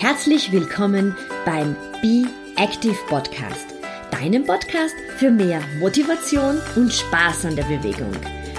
[0.00, 2.24] Herzlich willkommen beim Be
[2.54, 3.74] Active Podcast,
[4.12, 8.12] deinem Podcast für mehr Motivation und Spaß an der Bewegung.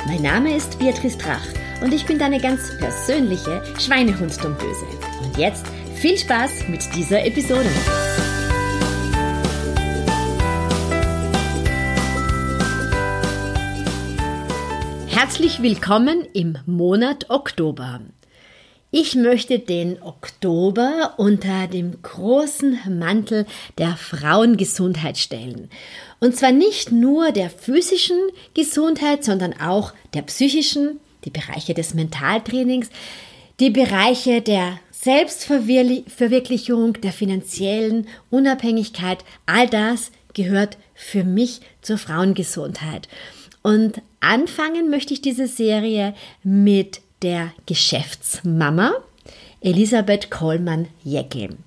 [0.06, 1.48] Mein Name ist Beatrice Drach
[1.82, 4.86] und ich bin deine ganz persönliche Schweinehundsdumböse.
[5.24, 5.66] Und jetzt
[5.96, 7.70] viel Spaß mit dieser Episode.
[15.08, 18.02] Herzlich willkommen im Monat Oktober.
[18.92, 23.46] Ich möchte den Oktober unter dem großen Mantel
[23.78, 25.70] der Frauengesundheit stellen.
[26.20, 28.18] Und zwar nicht nur der physischen
[28.56, 32.90] Gesundheit, sondern auch der psychischen, die Bereiche des Mentaltrainings,
[33.60, 39.24] die Bereiche der Selbstverwirklichung, der finanziellen Unabhängigkeit.
[39.46, 43.08] All das gehört für mich zur Frauengesundheit.
[43.62, 48.94] Und anfangen möchte ich diese Serie mit der Geschäftsmama
[49.62, 51.58] Elisabeth Kollmann-Jeckel.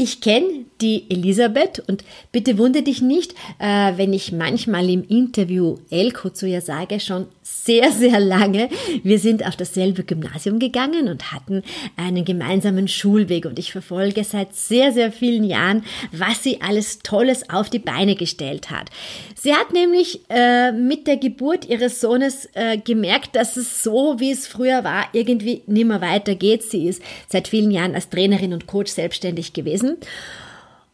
[0.00, 5.78] Ich kenne die Elisabeth und bitte wundere dich nicht, äh, wenn ich manchmal im Interview
[5.90, 8.68] Elko zu ihr sage, schon sehr, sehr lange.
[9.02, 11.64] Wir sind auf dasselbe Gymnasium gegangen und hatten
[11.96, 15.82] einen gemeinsamen Schulweg und ich verfolge seit sehr, sehr vielen Jahren,
[16.12, 18.90] was sie alles Tolles auf die Beine gestellt hat.
[19.34, 24.30] Sie hat nämlich äh, mit der Geburt ihres Sohnes äh, gemerkt, dass es so, wie
[24.30, 26.62] es früher war, irgendwie nimmer weitergeht.
[26.62, 30.10] Sie ist seit vielen Jahren als Trainerin und Coach selbstständig gewesen gewesen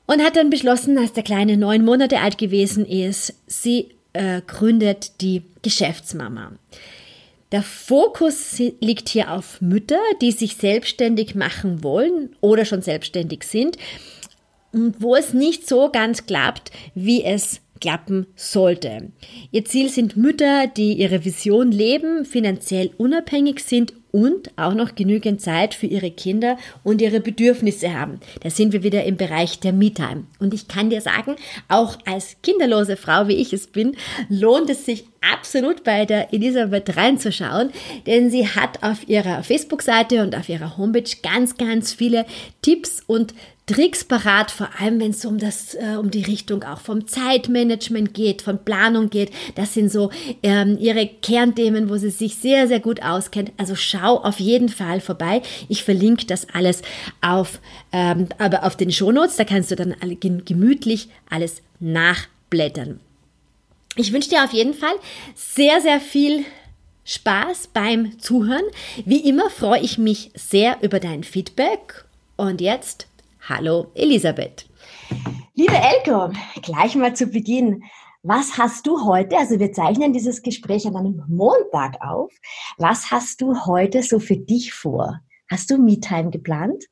[0.07, 5.21] und hat dann beschlossen, als der Kleine neun Monate alt gewesen ist, sie äh, gründet
[5.21, 6.53] die Geschäftsmama.
[7.53, 13.77] Der Fokus liegt hier auf Mütter, die sich selbstständig machen wollen oder schon selbstständig sind
[14.73, 19.11] und wo es nicht so ganz klappt, wie es klappen sollte.
[19.51, 25.41] Ihr Ziel sind Mütter, die ihre Vision leben, finanziell unabhängig sind und auch noch genügend
[25.41, 28.21] Zeit für ihre Kinder und ihre Bedürfnisse haben.
[28.43, 30.25] Da sind wir wieder im Bereich der Me-Time.
[30.39, 31.35] Und ich kann dir sagen,
[31.67, 33.97] auch als kinderlose Frau, wie ich es bin,
[34.29, 37.71] lohnt es sich absolut bei der Elisabeth reinzuschauen,
[38.07, 42.25] denn sie hat auf ihrer Facebook-Seite und auf ihrer Homepage ganz, ganz viele
[42.63, 43.35] Tipps und
[43.67, 48.13] Tricks parat, vor allem wenn es um das, äh, um die Richtung auch vom Zeitmanagement
[48.13, 49.31] geht, von Planung geht.
[49.55, 50.11] Das sind so
[50.43, 53.53] ähm, ihre Kernthemen, wo sie sich sehr, sehr gut auskennt.
[53.57, 55.41] Also schau auf jeden Fall vorbei.
[55.71, 56.83] Ich verlinke das alles
[57.23, 57.61] auf,
[57.93, 59.37] ähm, aber auf den Shownotes.
[59.37, 63.01] Da kannst du dann alle gemütlich alles nachblättern.
[63.97, 64.95] Ich wünsche dir auf jeden Fall
[65.35, 66.45] sehr, sehr viel
[67.07, 68.65] Spaß beim Zuhören.
[69.07, 72.05] Wie immer freue ich mich sehr über dein Feedback.
[72.37, 73.07] Und jetzt
[73.47, 74.65] Hallo Elisabeth.
[75.53, 76.33] Liebe Elko,
[76.63, 77.85] gleich mal zu Beginn.
[78.23, 82.33] Was hast du heute, also wir zeichnen dieses Gespräch an einem Montag auf,
[82.79, 85.21] was hast du heute so für dich vor?
[85.51, 86.85] Hast du Me-Time geplant?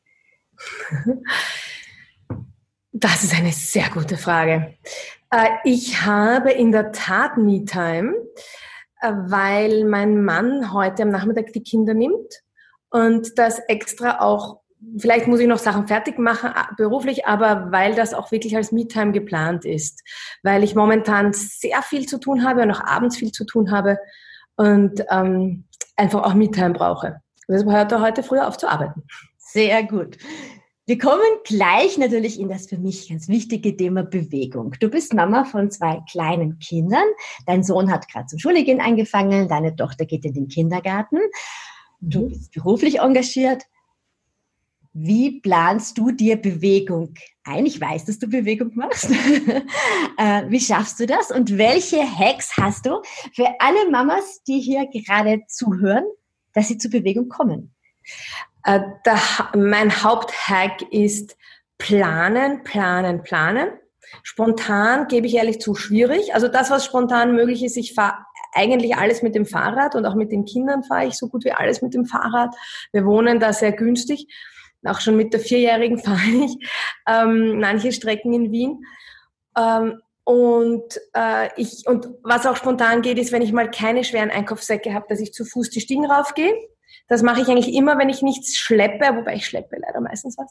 [2.93, 4.75] Das ist eine sehr gute Frage.
[5.31, 8.13] Äh, ich habe in der Tat Me-Time,
[9.01, 12.43] äh, weil mein Mann heute am Nachmittag die Kinder nimmt
[12.91, 14.62] und das extra auch
[14.99, 19.13] Vielleicht muss ich noch Sachen fertig machen beruflich, aber weil das auch wirklich als Me-Time
[19.13, 20.03] geplant ist,
[20.43, 23.99] weil ich momentan sehr viel zu tun habe und auch abends viel zu tun habe
[24.57, 25.65] und ähm,
[25.97, 27.21] einfach auch Me-Time brauche.
[27.49, 29.03] Deshalb hört er heute früher auf zu arbeiten.
[29.39, 30.19] Sehr gut.
[30.85, 34.75] Wir kommen gleich natürlich in das für mich ganz wichtige Thema Bewegung.
[34.81, 37.05] Du bist Mama von zwei kleinen Kindern.
[37.47, 41.19] Dein Sohn hat gerade zum Schulgehen angefangen, deine Tochter geht in den Kindergarten.
[42.01, 42.29] Du mhm.
[42.31, 43.63] bist beruflich engagiert.
[44.95, 47.15] Wie planst du dir Bewegung
[47.45, 47.65] ein?
[47.65, 49.09] Ich weiß, dass du Bewegung machst.
[50.19, 51.31] Äh, wie schaffst du das?
[51.31, 53.01] Und welche Hacks hast du
[53.35, 56.05] für alle Mamas, die hier gerade zuhören,
[56.53, 57.75] dass sie zur Bewegung kommen?
[58.65, 59.19] Äh, der,
[59.57, 61.37] mein Haupthack ist
[61.79, 63.71] planen, planen, planen.
[64.23, 66.35] Spontan gebe ich ehrlich zu schwierig.
[66.35, 68.19] Also das, was spontan möglich ist, ich fahre
[68.53, 71.53] eigentlich alles mit dem Fahrrad und auch mit den Kindern fahre ich so gut wie
[71.53, 72.55] alles mit dem Fahrrad.
[72.93, 74.29] Wir wohnen da sehr günstig
[74.85, 76.57] auch schon mit der Vierjährigen fahre ich
[77.07, 78.85] ähm, manche Strecken in Wien.
[79.57, 84.31] Ähm, und, äh, ich, und was auch spontan geht, ist, wenn ich mal keine schweren
[84.31, 86.55] Einkaufssäcke habe, dass ich zu Fuß die Stiegen raufgehe.
[87.09, 90.51] Das mache ich eigentlich immer, wenn ich nichts schleppe, wobei ich schleppe leider meistens was.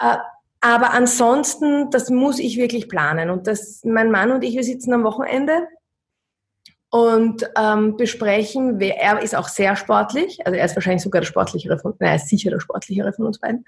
[0.00, 0.18] Äh,
[0.60, 3.30] aber ansonsten, das muss ich wirklich planen.
[3.30, 5.68] Und das, mein Mann und ich, wir sitzen am Wochenende
[6.90, 11.26] und ähm, besprechen, wer, er ist auch sehr sportlich, also er ist wahrscheinlich sogar der
[11.26, 13.64] sportlichere von, nein, er ist sicher der sportlichere von uns beiden.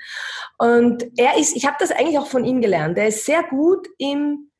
[0.56, 3.86] Und er ist, ich habe das eigentlich auch von ihm gelernt, er ist sehr gut
[3.98, 4.50] im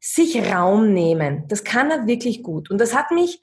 [0.00, 1.44] sich Raum nehmen.
[1.48, 2.70] Das kann er wirklich gut.
[2.70, 3.40] Und das hat mich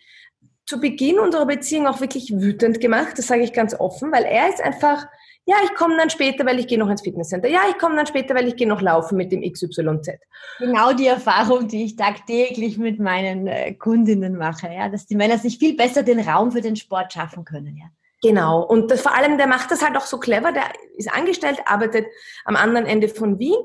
[0.68, 4.48] zu Beginn unserer Beziehung auch wirklich wütend gemacht, das sage ich ganz offen, weil er
[4.48, 5.08] ist einfach,
[5.46, 7.50] ja, ich komme dann später, weil ich gehe noch ins Fitnesscenter.
[7.50, 10.20] Ja, ich komme dann später, weil ich gehe noch laufen mit dem XYZ.
[10.60, 15.40] Genau die Erfahrung, die ich tagtäglich mit meinen äh, Kundinnen mache, ja, dass die Männer
[15.40, 17.86] sich viel besser den Raum für den Sport schaffen können, ja.
[18.22, 18.62] Genau.
[18.62, 20.52] Und das, vor allem, der macht das halt auch so clever.
[20.52, 20.66] Der
[20.96, 22.06] ist angestellt, arbeitet
[22.46, 23.58] am anderen Ende von Wien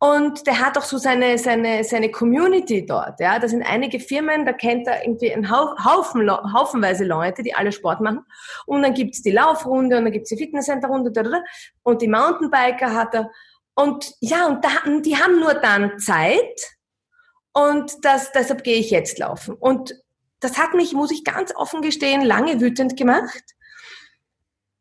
[0.00, 3.20] und der hat auch so seine, seine, seine Community dort.
[3.20, 7.70] Ja, da sind einige Firmen, da kennt er irgendwie einen Haufen, haufenweise Leute, die alle
[7.70, 8.24] Sport machen.
[8.66, 11.12] Und dann gibt's die Laufrunde und dann gibt's die Fitnesscenterrunde
[11.84, 13.30] und die Mountainbiker hat er.
[13.74, 14.70] Und ja, und da,
[15.00, 16.76] die haben nur dann Zeit
[17.52, 19.54] und das, deshalb gehe ich jetzt laufen.
[19.54, 19.94] Und
[20.40, 23.54] das hat mich, muss ich ganz offen gestehen, lange wütend gemacht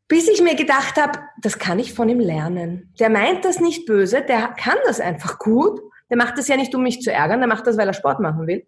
[0.10, 2.94] bis ich mir gedacht habe, das kann ich von ihm lernen.
[3.00, 5.80] Der meint das nicht böse, der kann das einfach gut.
[6.10, 8.20] Der macht das ja nicht, um mich zu ärgern, der macht das, weil er Sport
[8.20, 8.66] machen will.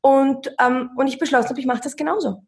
[0.00, 2.44] Und, ähm, und ich beschlossen habe, ich mache das genauso.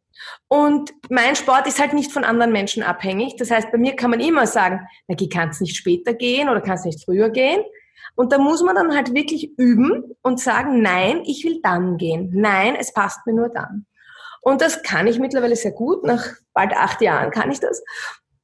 [0.47, 3.37] Und mein Sport ist halt nicht von anderen Menschen abhängig.
[3.37, 6.61] Das heißt, bei mir kann man immer sagen, na, kann es nicht später gehen oder
[6.61, 7.63] kann es nicht früher gehen.
[8.15, 12.31] Und da muss man dann halt wirklich üben und sagen, nein, ich will dann gehen.
[12.33, 13.87] Nein, es passt mir nur dann.
[14.41, 16.05] Und das kann ich mittlerweile sehr gut.
[16.05, 17.83] Nach bald acht Jahren kann ich das.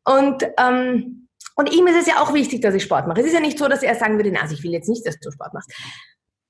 [0.04, 3.20] Und, ähm, und ihm ist es ja auch wichtig, dass ich Sport mache.
[3.20, 5.18] Es ist ja nicht so, dass er sagen würde, also ich will jetzt nicht, dass
[5.20, 5.72] du Sport machst.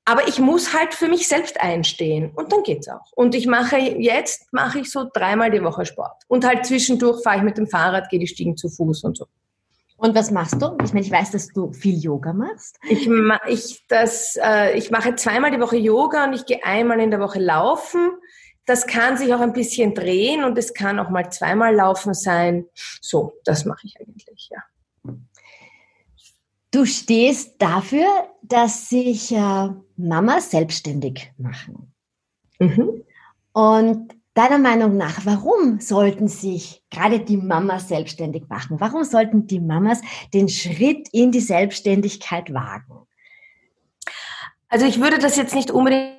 [0.05, 3.13] Aber ich muss halt für mich selbst einstehen und dann geht's auch.
[3.15, 7.37] Und ich mache jetzt mache ich so dreimal die Woche Sport und halt zwischendurch fahre
[7.37, 9.27] ich mit dem Fahrrad, gehe die Stiegen zu Fuß und so.
[9.97, 10.77] Und was machst du?
[10.83, 12.77] Ich meine, ich weiß, dass du viel Yoga machst.
[12.89, 13.09] Ich,
[13.47, 17.21] ich, das, äh, ich mache zweimal die Woche Yoga und ich gehe einmal in der
[17.21, 18.11] Woche laufen.
[18.65, 22.67] Das kann sich auch ein bisschen drehen und es kann auch mal zweimal laufen sein.
[23.01, 24.63] So, das mache ich eigentlich, ja.
[26.71, 28.07] Du stehst dafür,
[28.43, 31.93] dass sich äh, Mamas selbstständig machen.
[32.59, 33.05] Mhm.
[33.53, 38.81] Und deiner Meinung nach, warum sollten sich gerade die Mamas selbstständig machen?
[38.81, 40.01] Warum sollten die Mamas
[40.33, 43.07] den Schritt in die Selbstständigkeit wagen?
[44.69, 46.17] Also ich würde das jetzt nicht unbedingt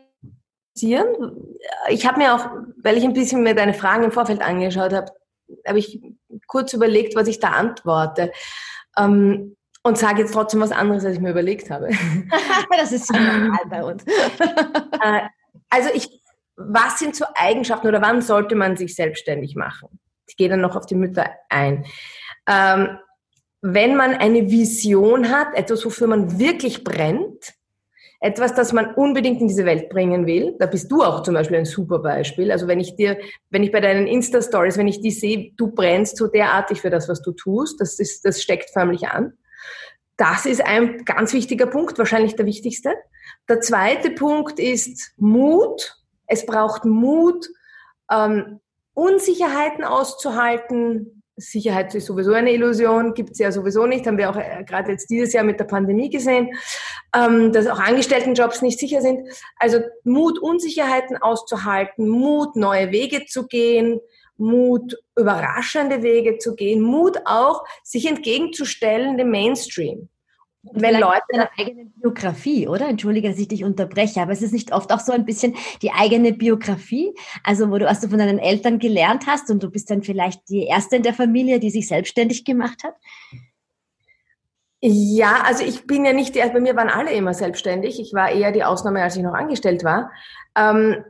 [1.90, 5.12] ich habe mir auch, weil ich ein bisschen mir deine Fragen im Vorfeld angeschaut habe,
[5.68, 6.02] habe ich
[6.48, 8.32] kurz überlegt, was ich da antworte.
[8.98, 11.90] Ähm, und sage jetzt trotzdem was anderes, als ich mir überlegt habe.
[12.78, 14.04] das ist normal bei uns.
[15.04, 15.24] Äh,
[15.70, 16.22] also ich,
[16.56, 20.00] was sind so Eigenschaften oder wann sollte man sich selbstständig machen?
[20.28, 21.86] Ich gehe dann noch auf die Mütter ein.
[22.48, 23.00] Ähm,
[23.62, 27.54] wenn man eine Vision hat, etwas, wofür man wirklich brennt,
[28.24, 30.56] etwas, das man unbedingt in diese Welt bringen will.
[30.58, 32.54] Da bist du auch zum Beispiel ein super Beispiel.
[32.54, 36.16] Also wenn ich dir, wenn ich bei deinen Insta-Stories, wenn ich die sehe, du brennst
[36.16, 39.34] so derartig für das, was du tust, das ist, das steckt förmlich an.
[40.16, 42.94] Das ist ein ganz wichtiger Punkt, wahrscheinlich der wichtigste.
[43.50, 45.98] Der zweite Punkt ist Mut.
[46.26, 47.50] Es braucht Mut,
[48.10, 48.62] ähm,
[48.94, 54.36] Unsicherheiten auszuhalten, Sicherheit ist sowieso eine Illusion, gibt es ja sowieso nicht, haben wir auch
[54.36, 56.50] äh, gerade jetzt dieses Jahr mit der Pandemie gesehen,
[57.16, 59.28] ähm, dass auch Angestelltenjobs nicht sicher sind.
[59.58, 64.00] Also Mut, Unsicherheiten auszuhalten, Mut, neue Wege zu gehen,
[64.38, 70.10] Mut, überraschende Wege zu gehen, Mut auch, sich entgegenzustellen dem Mainstream
[70.72, 72.88] wenn Leute eine eigene Biografie, oder?
[72.88, 75.92] Entschuldige, dass ich dich unterbreche, aber es ist nicht oft auch so ein bisschen die
[75.92, 77.14] eigene Biografie,
[77.44, 80.48] also wo du, was du von deinen Eltern gelernt hast und du bist dann vielleicht
[80.50, 82.96] die erste in der Familie, die sich selbstständig gemacht hat?
[84.80, 88.00] Ja, also ich bin ja nicht, bei mir waren alle immer selbstständig.
[88.00, 90.12] Ich war eher die Ausnahme, als ich noch angestellt war.
[90.58, 91.04] Ähm,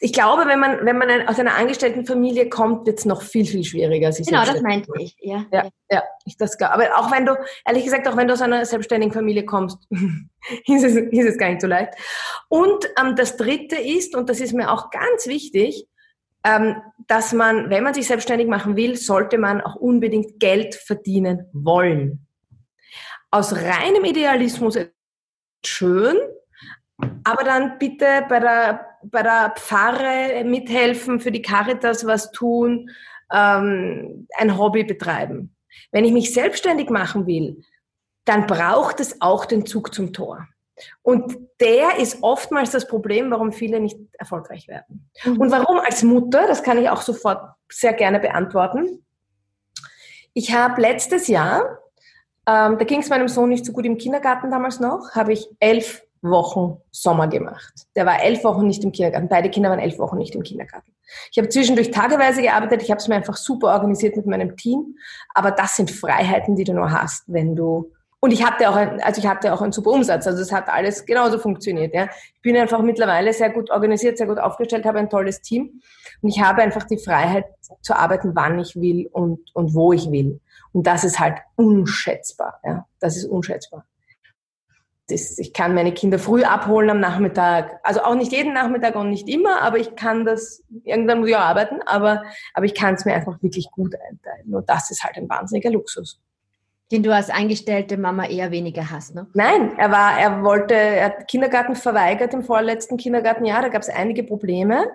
[0.00, 3.64] ich glaube, wenn man, wenn man aus einer Angestelltenfamilie kommt, wird es noch viel, viel
[3.64, 4.10] schwieriger.
[4.10, 5.44] Genau, das meinte ich, ja.
[5.52, 6.74] Ja, ja ich das glaube.
[6.74, 7.34] Aber auch wenn du,
[7.66, 9.78] ehrlich gesagt, auch wenn du aus einer selbstständigen Familie kommst,
[10.66, 11.94] ist, es, ist es gar nicht so leicht.
[12.48, 15.88] Und ähm, das Dritte ist, und das ist mir auch ganz wichtig,
[16.44, 16.76] ähm,
[17.08, 22.26] dass man, wenn man sich selbstständig machen will, sollte man auch unbedingt Geld verdienen wollen.
[23.32, 24.92] Aus reinem Idealismus ist
[25.64, 26.16] schön,
[27.24, 32.90] aber dann bitte bei der, bei der Pfarre mithelfen, für die Caritas was tun,
[33.32, 35.54] ähm, ein Hobby betreiben.
[35.90, 37.62] Wenn ich mich selbstständig machen will,
[38.24, 40.46] dann braucht es auch den Zug zum Tor.
[41.02, 45.10] Und der ist oftmals das Problem, warum viele nicht erfolgreich werden.
[45.24, 45.38] Mhm.
[45.38, 49.04] Und warum als Mutter, das kann ich auch sofort sehr gerne beantworten.
[50.34, 51.78] Ich habe letztes Jahr,
[52.46, 55.48] ähm, da ging es meinem Sohn nicht so gut im Kindergarten damals noch, habe ich
[55.58, 57.72] elf Wochen Sommer gemacht.
[57.94, 59.28] Der war elf Wochen nicht im Kindergarten.
[59.28, 60.92] Beide Kinder waren elf Wochen nicht im Kindergarten.
[61.32, 62.82] Ich habe zwischendurch tageweise gearbeitet.
[62.82, 64.96] Ich habe es mir einfach super organisiert mit meinem Team.
[65.34, 69.00] Aber das sind Freiheiten, die du nur hast, wenn du Und ich hatte auch, ein,
[69.02, 70.26] also ich hatte auch einen super Umsatz.
[70.26, 71.94] Also es hat alles genauso funktioniert.
[71.94, 72.08] Ja.
[72.34, 75.80] Ich bin einfach mittlerweile sehr gut organisiert, sehr gut aufgestellt, habe ein tolles Team
[76.20, 77.44] und ich habe einfach die Freiheit
[77.80, 80.40] zu arbeiten, wann ich will und, und wo ich will.
[80.72, 82.60] Und das ist halt unschätzbar.
[82.64, 82.86] Ja.
[82.98, 83.84] Das ist unschätzbar.
[85.08, 87.80] Das, ich kann meine Kinder früh abholen am Nachmittag.
[87.82, 91.36] Also auch nicht jeden Nachmittag und nicht immer, aber ich kann das, irgendwann muss ich
[91.36, 92.24] auch arbeiten, aber,
[92.54, 94.54] aber ich kann es mir einfach wirklich gut einteilen.
[94.54, 96.20] Und das ist halt ein wahnsinniger Luxus
[96.90, 99.26] den du als eingestellte Mama eher weniger hast, ne?
[99.34, 103.90] Nein, er war, er wollte, er hat Kindergarten verweigert im vorletzten Kindergartenjahr, da gab es
[103.90, 104.86] einige Probleme.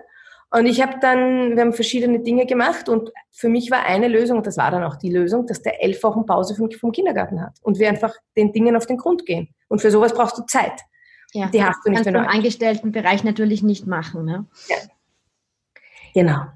[0.54, 4.36] Und ich habe dann, wir haben verschiedene Dinge gemacht und für mich war eine Lösung,
[4.36, 7.40] und das war dann auch die Lösung, dass der elf Wochen Pause vom, vom Kindergarten
[7.40, 9.52] hat und wir einfach den Dingen auf den Grund gehen.
[9.66, 10.80] Und für sowas brauchst du Zeit.
[11.32, 12.04] Ja, die hast du nicht.
[12.04, 14.24] Kannst du im Angestelltenbereich natürlich nicht machen.
[14.26, 14.46] Ne?
[14.68, 14.76] Ja.
[16.14, 16.46] Genau.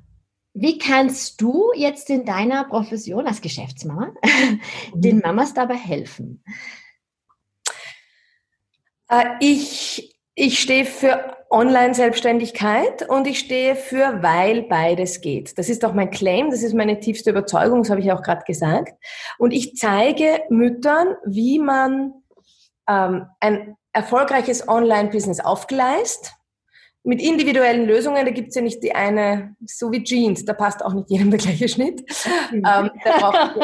[0.55, 4.13] Wie kannst du jetzt in deiner Profession als Geschäftsmama
[4.95, 5.23] den mhm.
[5.23, 6.45] Mamas dabei helfen?
[9.09, 15.59] Äh, ich, ich stehe für Online-Selbstständigkeit und ich stehe für, weil beides geht.
[15.59, 18.45] Das ist auch mein Claim, das ist meine tiefste Überzeugung, das habe ich auch gerade
[18.47, 18.95] gesagt.
[19.39, 22.13] Und ich zeige Müttern, wie man
[22.89, 26.35] ähm, ein erfolgreiches Online-Business aufgleist
[27.03, 30.85] mit individuellen Lösungen, da gibt es ja nicht die eine, so wie Jeans, da passt
[30.85, 32.03] auch nicht jedem der gleiche Schnitt.
[32.51, 32.63] Mhm.
[32.67, 33.55] ähm, braucht,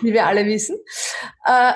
[0.00, 0.76] wie wir alle wissen.
[1.44, 1.72] Äh,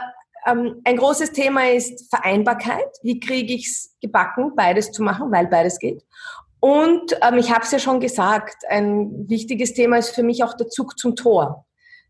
[0.46, 2.88] ein großes Thema ist Vereinbarkeit.
[3.02, 6.04] Wie kriege ich es gebacken, beides zu machen, weil beides geht.
[6.60, 10.54] Und ähm, ich habe es ja schon gesagt, ein wichtiges Thema ist für mich auch
[10.54, 11.66] der Zug zum Tor.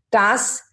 [0.09, 0.63] Das,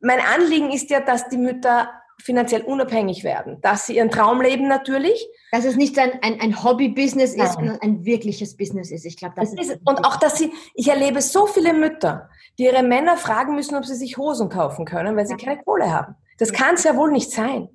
[0.00, 4.68] mein Anliegen ist ja, dass die Mütter finanziell unabhängig werden, dass sie ihren Traum leben
[4.68, 5.28] natürlich.
[5.50, 9.04] Dass es nicht ein, ein, ein Hobby-Business ist, sondern ein wirkliches Business ist.
[9.04, 12.64] Ich glaube, das, das ist, Und auch, dass sie, ich erlebe so viele Mütter, die
[12.64, 15.44] ihre Männer fragen müssen, ob sie sich Hosen kaufen können, weil sie ja.
[15.44, 16.14] keine Kohle haben.
[16.42, 17.68] Das kann es ja wohl nicht sein.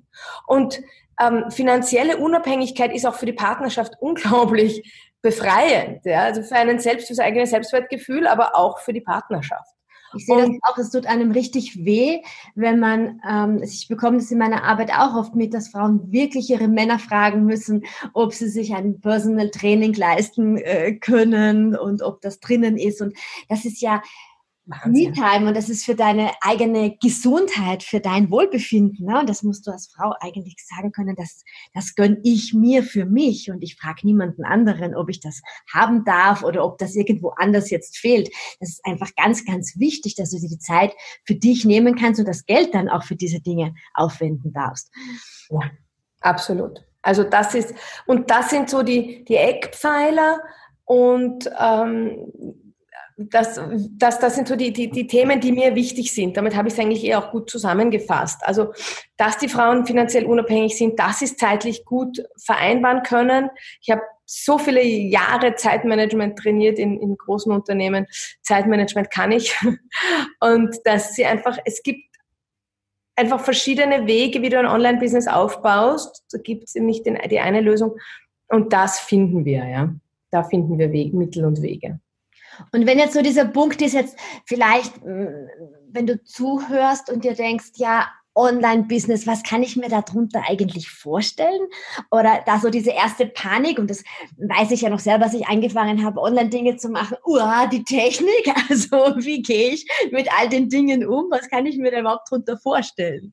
[0.46, 0.82] Und
[1.18, 6.04] ähm, finanzielle Unabhängigkeit ist auch für die Partnerschaft unglaublich befreiend.
[6.04, 6.24] Ja?
[6.24, 9.70] Also für einen selbst, für das eigene Selbstwertgefühl, aber auch für die Partnerschaft.
[10.14, 12.20] Ich sehe das auch, es tut einem richtig weh,
[12.54, 16.50] wenn man, ähm, ich bekomme das in meiner Arbeit auch oft mit, dass Frauen wirklich
[16.50, 22.20] ihre Männer fragen müssen, ob sie sich ein Personal Training leisten äh, können und ob
[22.20, 23.00] das drinnen ist.
[23.00, 23.16] Und
[23.48, 24.02] das ist ja,
[24.84, 29.06] Me-Time und das ist für deine eigene Gesundheit, für dein Wohlbefinden.
[29.06, 29.20] Ne?
[29.20, 33.06] Und das musst du als Frau eigentlich sagen können, das, das gönn ich mir für
[33.06, 35.40] mich und ich frage niemanden anderen, ob ich das
[35.72, 38.28] haben darf oder ob das irgendwo anders jetzt fehlt.
[38.60, 40.92] Das ist einfach ganz, ganz wichtig, dass du dir die Zeit
[41.24, 44.92] für dich nehmen kannst und das Geld dann auch für diese Dinge aufwenden darfst.
[45.50, 45.60] Ja,
[46.20, 46.84] absolut.
[47.00, 47.74] Also das ist,
[48.06, 50.40] und das sind so die, die Eckpfeiler
[50.84, 52.67] und ähm,
[53.18, 53.60] das,
[53.90, 56.36] das, das sind so die, die, die Themen, die mir wichtig sind.
[56.36, 58.46] Damit habe ich es eigentlich eher auch gut zusammengefasst.
[58.46, 58.72] Also,
[59.16, 63.50] dass die Frauen finanziell unabhängig sind, dass sie es zeitlich gut vereinbaren können.
[63.82, 68.06] Ich habe so viele Jahre Zeitmanagement trainiert in, in großen Unternehmen.
[68.42, 69.52] Zeitmanagement kann ich.
[70.40, 72.04] Und dass sie einfach, es gibt
[73.16, 76.24] einfach verschiedene Wege, wie du ein Online-Business aufbaust.
[76.30, 77.96] Da gibt es nicht den, die eine Lösung.
[78.48, 79.92] Und das finden wir, ja.
[80.30, 81.98] Da finden wir Wege, Mittel und Wege.
[82.72, 85.48] Und wenn jetzt so dieser Punkt ist, jetzt vielleicht, mm,
[85.90, 91.66] wenn du zuhörst und dir denkst, ja, Online-Business, was kann ich mir darunter eigentlich vorstellen?
[92.10, 94.04] Oder da so diese erste Panik, und das
[94.36, 97.16] weiß ich ja noch selber, dass ich angefangen habe, Online-Dinge zu machen.
[97.24, 101.26] Uah, die Technik, also wie gehe ich mit all den Dingen um?
[101.30, 103.32] Was kann ich mir da überhaupt darunter vorstellen?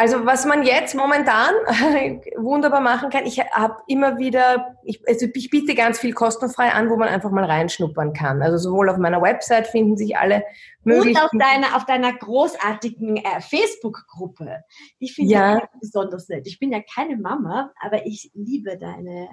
[0.00, 1.52] Also was man jetzt momentan
[2.36, 6.88] wunderbar machen kann, ich habe immer wieder, ich, also ich biete ganz viel kostenfrei an,
[6.88, 8.40] wo man einfach mal reinschnuppern kann.
[8.40, 10.44] Also sowohl auf meiner Website finden sich alle
[10.84, 11.16] möglichen...
[11.16, 14.62] Und auf deiner, auf deiner großartigen äh, Facebook-Gruppe.
[15.00, 15.56] Die finde ja.
[15.56, 16.46] ich besonders nett.
[16.46, 19.28] Ich bin ja keine Mama, aber ich liebe deine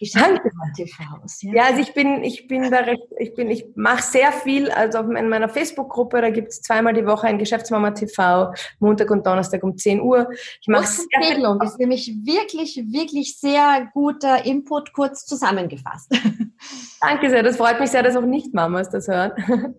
[0.00, 1.42] Geschäftsmama-TVs.
[1.42, 1.54] Ja.
[1.54, 4.98] ja, also ich bin, ich bin da recht, ich bin, ich mache sehr viel, also
[4.98, 9.76] in meiner Facebook-Gruppe, da gibt es zweimal die Woche ein Geschäftsmama-TV, Montag und Donnerstag um
[9.76, 10.28] 10 Uhr Uhr.
[10.60, 16.10] Ich mache Empfehlung ist nämlich wirklich, wirklich sehr guter Input, kurz zusammengefasst.
[17.00, 19.32] Danke sehr, das freut mich sehr, dass auch Nicht-Mamas das hören.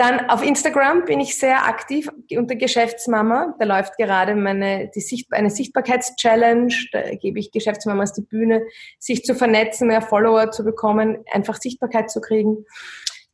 [0.00, 3.54] Dann auf Instagram bin ich sehr aktiv unter Geschäftsmama.
[3.58, 6.74] Da läuft gerade meine, die Sicht, eine Sichtbarkeitschallenge.
[6.92, 8.62] Da gebe ich Geschäftsmamas die Bühne,
[8.98, 12.64] sich zu vernetzen, mehr Follower zu bekommen, einfach Sichtbarkeit zu kriegen.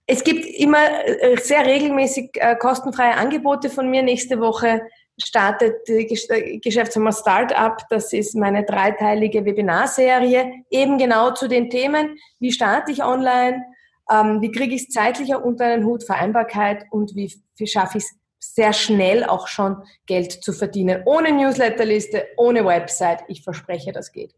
[0.09, 4.03] Es gibt immer äh, sehr regelmäßig äh, kostenfreie Angebote von mir.
[4.03, 4.83] Nächste Woche
[5.23, 7.77] startet die äh, Geschäftsnummer Startup.
[7.91, 13.65] Das ist meine dreiteilige Webinarserie, eben genau zu den Themen, wie starte ich online,
[14.11, 18.05] ähm, wie kriege ich es zeitlicher unter einen Hut, Vereinbarkeit und wie, wie schaffe ich
[18.05, 21.03] es sehr schnell auch schon Geld zu verdienen.
[21.05, 23.21] Ohne Newsletterliste, ohne Website.
[23.29, 24.35] Ich verspreche, das geht.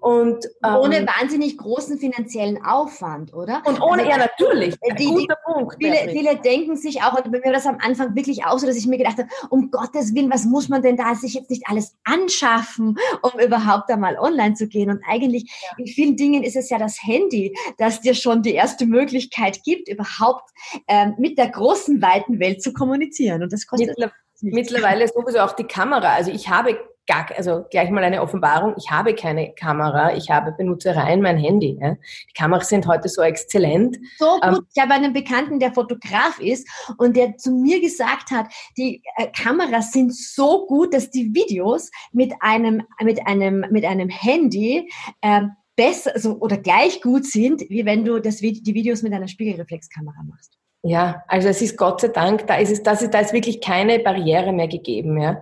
[0.00, 3.62] Und ähm, ohne wahnsinnig großen finanziellen Aufwand, oder?
[3.64, 4.76] Und ohne, also, ja natürlich.
[4.82, 5.76] Ein die, guter die, Punkt.
[5.80, 8.66] Viele, viele denken sich auch, und bei mir war das am Anfang wirklich auch so,
[8.66, 11.50] dass ich mir gedacht habe, um Gottes Willen, was muss man denn da sich jetzt
[11.50, 14.90] nicht alles anschaffen, um überhaupt einmal online zu gehen?
[14.90, 15.78] Und eigentlich ja.
[15.78, 19.88] in vielen Dingen ist es ja das Handy, das dir schon die erste Möglichkeit gibt,
[19.88, 20.50] überhaupt
[20.88, 23.33] ähm, mit der großen, weiten Welt zu kommunizieren.
[23.42, 26.14] Und das kostet Mittler mittlerweile sowieso auch die Kamera.
[26.14, 28.74] Also ich habe gar, also gleich mal eine Offenbarung.
[28.78, 30.14] Ich habe keine Kamera.
[30.16, 31.78] Ich habe benutze rein mein Handy.
[31.80, 31.94] Ja.
[31.94, 33.98] Die Kameras sind heute so exzellent.
[34.18, 34.40] So gut.
[34.42, 39.02] Ähm, ich habe einen Bekannten, der Fotograf ist und der zu mir gesagt hat, die
[39.16, 44.90] äh, Kameras sind so gut, dass die Videos mit einem, mit einem, mit einem Handy,
[45.20, 45.42] äh,
[45.76, 50.22] besser also, oder gleich gut sind, wie wenn du das, die Videos mit einer Spiegelreflexkamera
[50.22, 50.56] machst.
[50.86, 53.62] Ja, also es ist Gott sei Dank, da ist es, das ist, da ist wirklich
[53.62, 55.40] keine Barriere mehr gegeben, ja.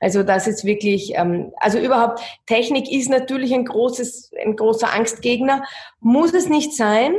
[0.00, 5.64] Also das ist wirklich, ähm, also überhaupt, Technik ist natürlich ein großes, ein großer Angstgegner,
[6.00, 7.14] muss es nicht sein.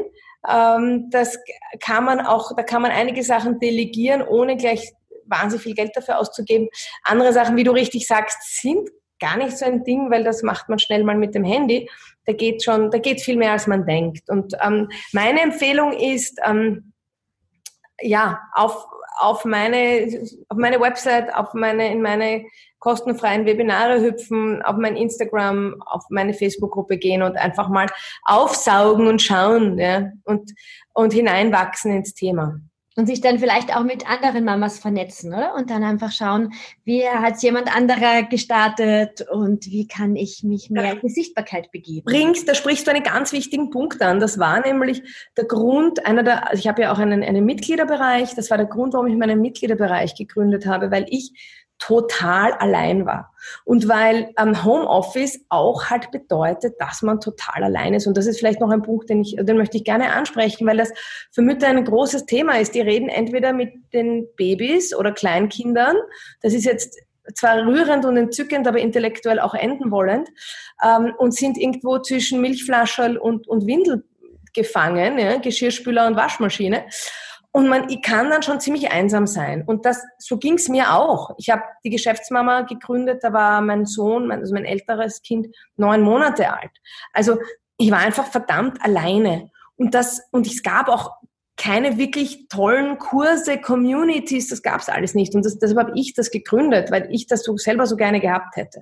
[0.47, 1.39] Ähm, das
[1.79, 4.93] kann man auch, da kann man einige Sachen delegieren, ohne gleich
[5.25, 6.69] wahnsinnig viel Geld dafür auszugeben.
[7.03, 8.87] Andere Sachen, wie du richtig sagst, sind
[9.19, 11.89] gar nicht so ein Ding, weil das macht man schnell mal mit dem Handy.
[12.27, 14.29] Da geht schon, da geht viel mehr, als man denkt.
[14.29, 16.92] Und ähm, meine Empfehlung ist, ähm,
[18.03, 18.87] ja, auf,
[19.19, 22.45] auf meine, auf meine Website, auf meine, in meine
[22.79, 27.87] kostenfreien Webinare hüpfen, auf mein Instagram, auf meine Facebook-Gruppe gehen und einfach mal
[28.23, 30.51] aufsaugen und schauen, ja, und,
[30.93, 32.59] und hineinwachsen ins Thema.
[32.95, 35.55] Und sich dann vielleicht auch mit anderen Mamas vernetzen, oder?
[35.55, 40.93] Und dann einfach schauen, wie hat jemand anderer gestartet und wie kann ich mich mehr
[40.93, 42.05] in die Sichtbarkeit begeben.
[42.05, 44.19] Bringst, da sprichst du einen ganz wichtigen Punkt an.
[44.19, 45.01] Das war nämlich
[45.35, 48.67] der Grund, einer der, also ich habe ja auch einen, einen Mitgliederbereich, das war der
[48.67, 53.33] Grund, warum ich meinen Mitgliederbereich gegründet habe, weil ich total allein war.
[53.65, 58.07] Und weil ähm, Homeoffice auch halt bedeutet, dass man total allein ist.
[58.07, 60.77] Und das ist vielleicht noch ein Punkt, den, ich, den möchte ich gerne ansprechen, weil
[60.77, 60.93] das
[61.31, 62.73] für Mütter ein großes Thema ist.
[62.75, 65.97] Die reden entweder mit den Babys oder Kleinkindern.
[66.41, 66.97] Das ist jetzt
[67.35, 70.29] zwar rührend und entzückend, aber intellektuell auch enden wollend
[70.83, 74.03] ähm, und sind irgendwo zwischen Milchflascherl und, und Windel
[74.53, 76.85] gefangen, ja, Geschirrspüler und Waschmaschine.
[77.55, 79.63] Und man ich kann dann schon ziemlich einsam sein.
[79.63, 81.35] Und das, so ging's mir auch.
[81.37, 86.01] Ich habe die Geschäftsmama gegründet, da war mein Sohn, mein, also mein älteres Kind, neun
[86.01, 86.71] Monate alt.
[87.13, 87.37] Also
[87.77, 89.51] ich war einfach verdammt alleine.
[89.75, 91.11] Und das, und es gab auch
[91.55, 95.35] keine wirklich tollen Kurse, Communities, das gab's alles nicht.
[95.35, 98.55] Und das, deshalb habe ich das gegründet, weil ich das so selber so gerne gehabt
[98.55, 98.81] hätte.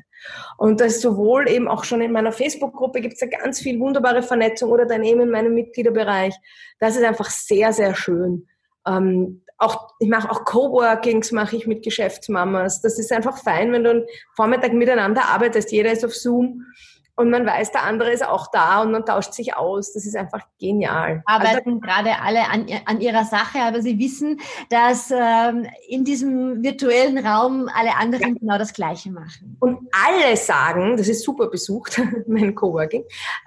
[0.58, 4.24] Und das ist sowohl eben auch schon in meiner Facebook-Gruppe gibt's da ganz viel wunderbare
[4.24, 6.34] Vernetzung oder dann eben in meinem Mitgliederbereich.
[6.80, 8.48] Das ist einfach sehr, sehr schön.
[8.88, 12.82] Ähm, auch, ich mache auch Coworkings, mache ich mit Geschäftsmamas.
[12.82, 15.72] Das ist einfach fein, wenn du einen Vormittag miteinander arbeitest.
[15.72, 16.66] Jeder ist auf Zoom
[17.16, 19.94] und man weiß, der andere ist auch da und man tauscht sich aus.
[19.94, 21.22] Das ist einfach genial.
[21.26, 26.64] Arbeiten also, gerade alle an, an ihrer Sache, aber sie wissen, dass ähm, in diesem
[26.64, 28.40] virtuellen Raum alle anderen ja.
[28.40, 29.58] genau das Gleiche machen.
[29.60, 33.04] Und alle sagen, das ist super besucht, mein Coworking,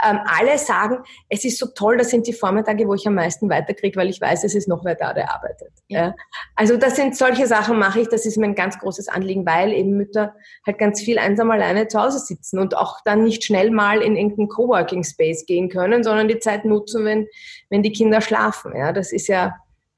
[0.07, 0.99] ähm, alle sagen,
[1.29, 4.21] es ist so toll, das sind die Vormittage, wo ich am meisten weiterkriege, weil ich
[4.21, 5.73] weiß, es ist noch wer da, der arbeitet.
[5.89, 6.07] Ja.
[6.07, 6.15] Ja.
[6.55, 9.73] Also das sind solche Sachen mache ich, das ist mir ein ganz großes Anliegen, weil
[9.73, 10.35] eben Mütter
[10.67, 14.17] halt ganz viel einsam alleine zu Hause sitzen und auch dann nicht schnell mal in
[14.17, 17.29] irgendeinen Coworking Space gehen können, sondern die Zeit nutzen, wenn,
[17.71, 18.73] wenn die Kinder schlafen.
[18.77, 19.55] Ja, das ist ja,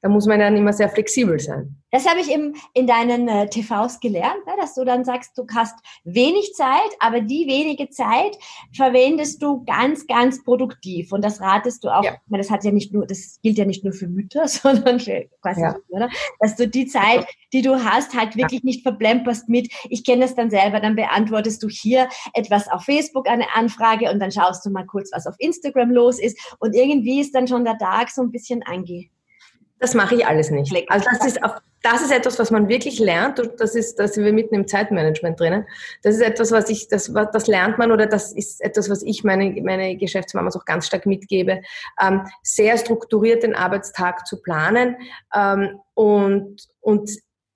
[0.07, 1.75] da muss man dann immer sehr flexibel sein.
[1.91, 5.45] Das habe ich eben in deinen äh, TVs gelernt, ne, dass du dann sagst, du
[5.53, 8.37] hast wenig Zeit, aber die wenige Zeit
[8.73, 11.11] verwendest du ganz, ganz produktiv.
[11.11, 12.15] Und das ratest du auch, ja.
[12.27, 15.25] meine, das hat ja nicht nur, das gilt ja nicht nur für Mütter, sondern für
[15.41, 15.75] quasi, ja.
[15.89, 16.09] oder?
[16.39, 20.35] Dass du die Zeit, die du hast, halt wirklich nicht verplemperst mit, ich kenne das
[20.35, 24.69] dann selber, dann beantwortest du hier etwas auf Facebook, eine Anfrage und dann schaust du
[24.69, 26.39] mal kurz, was auf Instagram los ist.
[26.59, 29.09] Und irgendwie ist dann schon der Tag so ein bisschen ange
[29.79, 30.73] das mache ich alles nicht.
[30.89, 31.39] Also das ist,
[31.83, 33.39] das ist etwas, was man wirklich lernt.
[33.39, 35.65] Und das ist, da sind wir mitten im Zeitmanagement drinnen.
[36.03, 39.23] Das ist etwas, was ich, das, das lernt man oder das ist etwas, was ich
[39.23, 41.61] meine, meine Geschäftsmamas auch ganz stark mitgebe.
[42.01, 44.97] Ähm, sehr strukturiert den Arbeitstag zu planen.
[45.35, 47.11] Ähm, und, und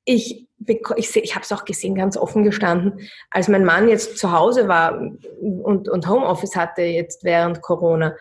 [0.05, 4.31] ich, ich, ich habe es auch gesehen, ganz offen gestanden, als mein Mann jetzt zu
[4.31, 4.99] Hause war
[5.41, 8.15] und, und Homeoffice hatte jetzt während Corona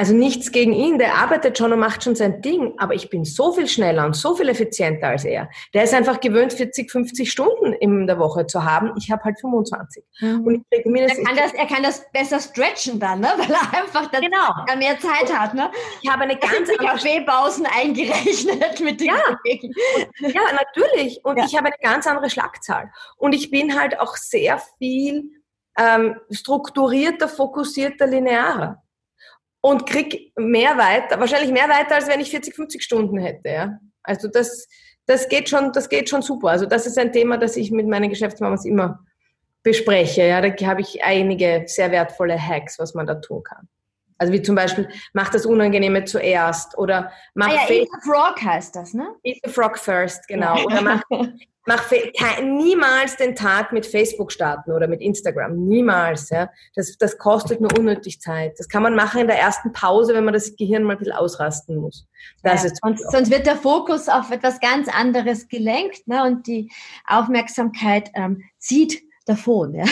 [0.00, 3.26] also nichts gegen ihn, der arbeitet schon und macht schon sein Ding, aber ich bin
[3.26, 5.50] so viel schneller und so viel effizienter als er.
[5.74, 8.94] Der ist einfach gewöhnt, 40, 50 Stunden in der Woche zu haben.
[8.96, 10.02] Ich habe halt 25.
[10.20, 10.40] Mhm.
[10.40, 13.28] Und ich kriege mindestens, er, kann das, er kann das besser stretchen dann, ne?
[13.36, 14.78] weil er einfach dann genau.
[14.78, 15.52] mehr Zeit hat.
[15.52, 15.70] Ne?
[16.00, 19.20] Ich habe eine ganz andere Kaffeepausen eingerechnet mit den ja.
[19.20, 19.74] Kollegen.
[20.20, 21.22] ja, natürlich.
[21.24, 21.44] Und ja.
[21.44, 22.90] ich habe eine ganz andere Schlagzahl.
[23.18, 25.30] Und ich bin halt auch sehr viel
[25.78, 28.82] ähm, strukturierter, fokussierter, linearer
[29.60, 33.48] und krieg mehr weiter, wahrscheinlich mehr weiter, als wenn ich 40, 50 Stunden hätte.
[33.48, 33.78] Ja?
[34.02, 34.68] Also das,
[35.06, 36.48] das geht schon, das geht schon super.
[36.48, 39.04] Also das ist ein Thema, das ich mit meinen Geschäftsmamas immer
[39.62, 40.26] bespreche.
[40.26, 43.68] Ja, da habe ich einige sehr wertvolle Hacks, was man da tun kann.
[44.20, 48.42] Also wie zum Beispiel, mach das Unangenehme zuerst oder mach ah ja, Eat the Frog
[48.42, 49.14] heißt das, ne?
[49.22, 50.62] Eat the Frog first, genau.
[50.62, 51.02] Oder mach,
[51.66, 51.90] mach
[52.42, 55.56] niemals den Tag mit Facebook starten oder mit Instagram.
[55.66, 56.30] Niemals.
[56.30, 56.50] Ja.
[56.74, 58.58] Das, das kostet nur unnötig Zeit.
[58.58, 61.14] Das kann man machen in der ersten Pause, wenn man das Gehirn mal ein bisschen
[61.14, 62.06] ausrasten muss.
[62.42, 62.70] Das ja.
[62.70, 66.24] ist und sonst wird der Fokus auf etwas ganz anderes gelenkt ne?
[66.24, 66.70] und die
[67.06, 69.74] Aufmerksamkeit ähm, zieht davon.
[69.74, 69.84] Ja.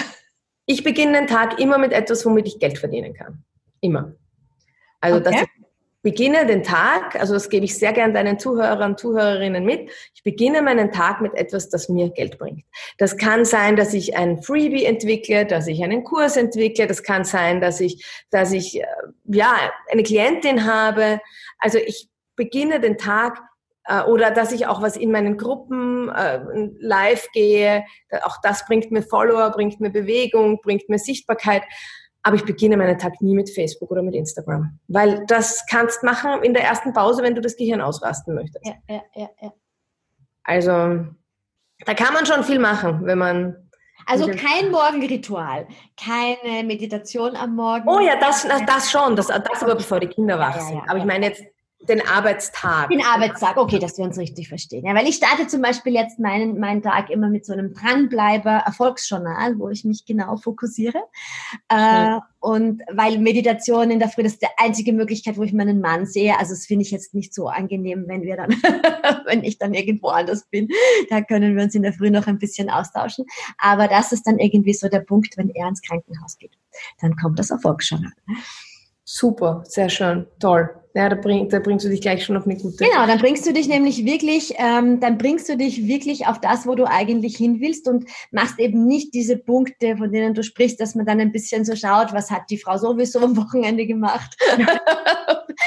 [0.67, 3.43] Ich beginne den Tag immer mit etwas, womit ich Geld verdienen kann.
[3.81, 4.13] Immer.
[5.01, 5.31] Also okay.
[5.31, 5.58] das
[6.03, 9.91] beginne den Tag, also das gebe ich sehr gern deinen Zuhörern, Zuhörerinnen mit.
[10.15, 12.65] Ich beginne meinen Tag mit etwas, das mir Geld bringt.
[12.99, 16.87] Das kann sein, dass ich ein Freebie entwickle, dass ich einen Kurs entwickle.
[16.87, 18.87] Das kann sein, dass ich, dass ich, äh,
[19.25, 19.55] ja,
[19.91, 21.21] eine Klientin habe.
[21.59, 23.41] Also ich beginne den Tag
[23.85, 26.41] äh, oder dass ich auch was in meinen Gruppen äh,
[26.79, 27.85] live gehe.
[28.23, 31.65] Auch das bringt mir Follower, bringt mir Bewegung, bringt mir Sichtbarkeit
[32.23, 34.79] aber ich beginne meinen Tag nie mit Facebook oder mit Instagram.
[34.89, 38.67] Weil das kannst machen in der ersten Pause, wenn du das Gehirn ausrasten möchtest.
[38.67, 39.53] Ja, ja, ja, ja.
[40.45, 41.07] Also,
[41.85, 43.57] da kann man schon viel machen, wenn man.
[44.07, 45.67] Also kein Morgenritual,
[46.03, 47.87] keine Meditation am Morgen.
[47.87, 50.81] Oh ja, das, das schon, das, das aber bevor die Kinder wach sind.
[50.89, 51.45] Aber ich meine jetzt
[51.81, 52.89] den Arbeitstag.
[52.91, 54.85] Den Arbeitstag, okay, dass wir uns richtig verstehen.
[54.85, 58.63] Ja, weil ich starte zum Beispiel jetzt meinen, meinen Tag immer mit so einem Dranbleiber
[58.67, 60.99] Erfolgsjournal, wo ich mich genau fokussiere.
[61.69, 65.81] Äh, und weil Meditation in der Früh, das ist die einzige Möglichkeit, wo ich meinen
[65.81, 66.37] Mann sehe.
[66.39, 68.51] Also das finde ich jetzt nicht so angenehm, wenn wir dann,
[69.27, 70.69] wenn ich dann irgendwo anders bin.
[71.11, 73.25] Da können wir uns in der Früh noch ein bisschen austauschen.
[73.57, 76.53] Aber das ist dann irgendwie so der Punkt, wenn er ins Krankenhaus geht.
[77.01, 78.13] Dann kommt das Erfolgsjournal.
[79.05, 80.78] Super, sehr schön, toll.
[80.95, 82.85] Ja, da, bring, da bringst du dich gleich schon auf eine gute.
[82.85, 86.67] Genau, dann bringst du dich nämlich wirklich, ähm, dann bringst du dich wirklich auf das,
[86.67, 90.81] wo du eigentlich hin willst und machst eben nicht diese Punkte, von denen du sprichst,
[90.81, 94.37] dass man dann ein bisschen so schaut, was hat die Frau sowieso am Wochenende gemacht.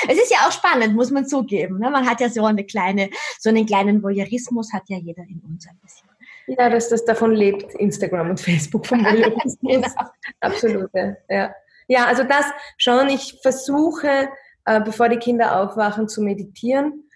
[0.10, 1.80] es ist ja auch spannend, muss man zugeben.
[1.80, 1.90] Ne?
[1.90, 5.68] Man hat ja so eine kleine, so einen kleinen Voyeurismus hat ja jeder in uns
[5.68, 6.10] ein bisschen.
[6.48, 9.58] Ja, dass das davon lebt, Instagram und Facebook vom Voyeurismus.
[9.62, 9.88] genau.
[10.40, 10.90] Absolut,
[11.30, 11.54] ja.
[11.88, 12.46] Ja, also das
[12.78, 13.10] schon.
[13.10, 14.30] Ich versuche,
[14.66, 17.10] äh, bevor die Kinder aufwachen, zu meditieren.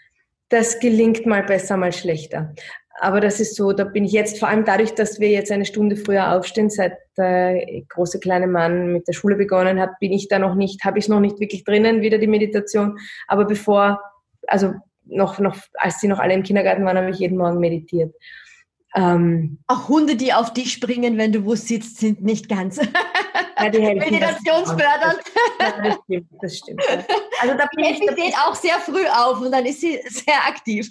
[0.49, 2.53] Das gelingt mal besser, mal schlechter.
[2.99, 5.65] Aber das ist so, da bin ich jetzt, vor allem dadurch, dass wir jetzt eine
[5.65, 10.29] Stunde früher aufstehen, seit der große kleine Mann mit der Schule begonnen hat, bin ich
[10.29, 12.97] da noch nicht, habe ich noch nicht wirklich drinnen, wieder die Meditation.
[13.27, 13.99] Aber bevor,
[14.47, 18.15] also noch, noch, als sie noch alle im Kindergarten waren, habe ich jeden Morgen meditiert.
[18.95, 22.79] Ähm, Auch Hunde, die auf dich springen, wenn du wo sitzt, sind nicht ganz.
[23.57, 25.19] Ja, die Meditationsfördernd.
[25.59, 26.81] Das, das stimmt, das stimmt.
[27.41, 30.89] Also da bin Effi steht auch sehr früh auf und dann ist sie sehr aktiv.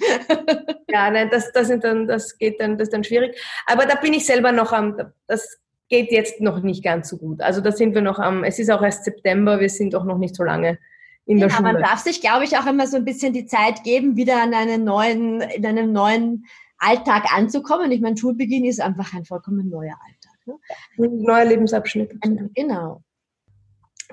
[0.89, 3.39] Ja, nein, das, das, sind dann, das geht dann, das ist dann schwierig.
[3.67, 7.41] Aber da bin ich selber noch am, das geht jetzt noch nicht ganz so gut.
[7.41, 10.19] Also da sind wir noch am, es ist auch erst September, wir sind auch noch
[10.19, 10.79] nicht so lange
[11.27, 11.73] in der ja, Schule.
[11.73, 14.55] Man darf sich, glaube ich, auch immer so ein bisschen die Zeit geben, wieder an
[14.55, 16.47] einen neuen, in einem neuen
[16.85, 17.91] Alltag anzukommen.
[17.93, 20.39] Ich meine, Schulbeginn ist einfach ein vollkommen neuer Alltag.
[20.47, 20.59] Ne?
[20.99, 22.21] Ein neuer Lebensabschnitt.
[22.55, 23.03] Genau.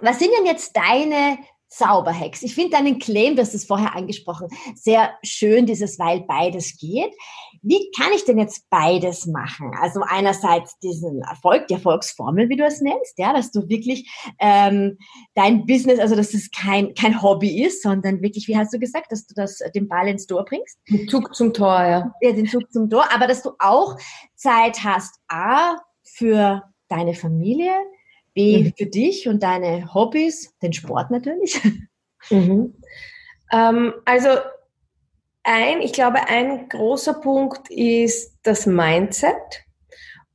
[0.02, 1.38] Was sind denn jetzt deine
[1.72, 2.44] Zauberhex?
[2.44, 7.14] Ich finde deinen Claim, du hast es vorher angesprochen, sehr schön, dieses weil beides geht.
[7.62, 9.72] Wie kann ich denn jetzt beides machen?
[9.80, 14.98] Also einerseits diesen Erfolg, die Erfolgsformel, wie du es nennst, ja, dass du wirklich ähm,
[15.34, 19.12] dein Business, also dass es kein, kein Hobby ist, sondern wirklich, wie hast du gesagt,
[19.12, 20.78] dass du das den Ball ins Tor bringst?
[20.90, 22.14] Den Zug zum Tor, ja.
[22.22, 23.98] Ja, den Zug zum Tor, aber dass du auch
[24.36, 27.72] Zeit hast, A, für deine Familie,
[28.34, 28.74] B mhm.
[28.78, 31.60] für dich und deine Hobbys, den Sport natürlich.
[32.30, 32.76] Mhm.
[33.52, 34.30] Ähm, also
[35.44, 39.66] ein, ich glaube, ein großer Punkt ist das Mindset.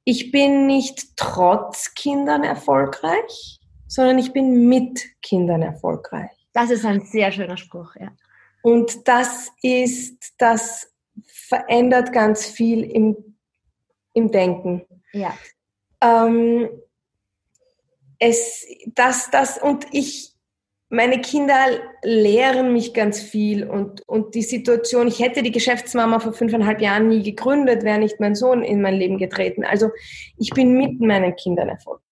[0.04, 6.30] Ich bin nicht trotz Kindern erfolgreich, sondern ich bin mit Kindern erfolgreich.
[6.52, 8.12] Das ist ein sehr schöner Spruch, ja.
[8.62, 10.92] Und das ist, das
[11.24, 13.36] verändert ganz viel im,
[14.12, 14.84] im Denken.
[15.12, 15.36] Ja.
[16.00, 16.68] Ähm,
[18.18, 20.32] es, das, das, und ich,
[20.88, 21.66] meine Kinder
[22.02, 27.08] lehren mich ganz viel und, und die Situation, ich hätte die Geschäftsmama vor fünfeinhalb Jahren
[27.08, 29.64] nie gegründet, wäre nicht mein Sohn in mein Leben getreten.
[29.64, 29.90] Also
[30.38, 32.04] ich bin mit meinen Kindern erfolgreich.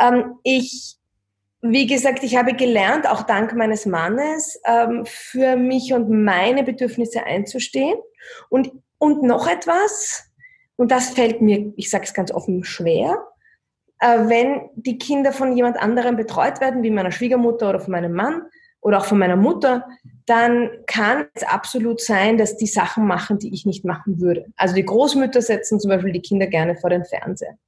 [0.00, 0.96] Ähm, ich,
[1.62, 7.24] wie gesagt, ich habe gelernt, auch dank meines Mannes, ähm, für mich und meine Bedürfnisse
[7.24, 7.96] einzustehen.
[8.50, 10.30] Und, und noch etwas,
[10.76, 13.16] und das fällt mir, ich sage es ganz offen, schwer,
[14.00, 18.42] wenn die Kinder von jemand anderem betreut werden, wie meiner Schwiegermutter oder von meinem Mann
[18.80, 19.86] oder auch von meiner Mutter,
[20.26, 24.46] dann kann es absolut sein, dass die Sachen machen, die ich nicht machen würde.
[24.56, 27.58] Also die Großmütter setzen zum Beispiel die Kinder gerne vor den Fernseher.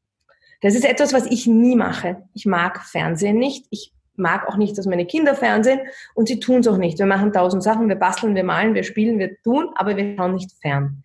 [0.61, 2.23] Das ist etwas, was ich nie mache.
[2.35, 3.67] Ich mag Fernsehen nicht.
[3.71, 5.81] Ich mag auch nicht, dass meine Kinder Fernsehen
[6.15, 6.99] und sie tun es auch nicht.
[6.99, 10.35] Wir machen tausend Sachen, wir basteln, wir malen, wir spielen, wir tun, aber wir schauen
[10.35, 11.03] nicht fern.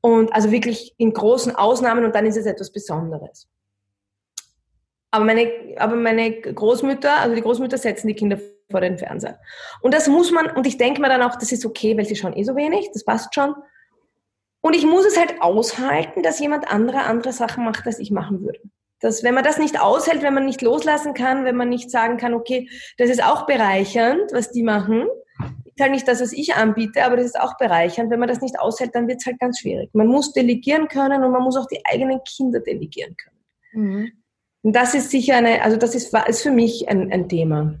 [0.00, 3.46] Und also wirklich in großen Ausnahmen und dann ist es etwas Besonderes.
[5.10, 8.38] Aber meine, aber meine Großmütter, also die Großmütter setzen die Kinder
[8.70, 9.40] vor den Fernseher.
[9.82, 12.16] Und das muss man, und ich denke mir dann auch, das ist okay, weil sie
[12.16, 13.54] schauen eh so wenig, das passt schon.
[14.60, 18.42] Und ich muss es halt aushalten, dass jemand anderer andere Sachen macht, als ich machen
[18.42, 18.60] würde.
[19.00, 22.18] Dass, wenn man das nicht aushält, wenn man nicht loslassen kann, wenn man nicht sagen
[22.18, 22.68] kann, okay,
[22.98, 25.08] das ist auch bereichernd, was die machen.
[25.64, 28.10] Ist halt nicht das, was ich anbiete, aber das ist auch bereichernd.
[28.10, 29.88] Wenn man das nicht aushält, dann wird es halt ganz schwierig.
[29.94, 33.40] Man muss delegieren können und man muss auch die eigenen Kinder delegieren können.
[33.72, 34.12] Mhm.
[34.62, 37.74] Und das ist sicher eine, also das ist, ist für mich ein, ein Thema,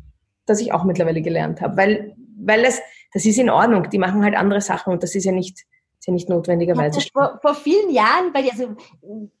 [0.46, 2.80] das ich auch mittlerweile gelernt habe, weil, weil das,
[3.12, 3.90] das ist in Ordnung.
[3.90, 5.66] Die machen halt andere Sachen und das ist ja nicht,
[5.98, 7.00] ist ja nicht notwendigerweise.
[7.12, 8.74] Vor, vor, vielen Jahren, weil also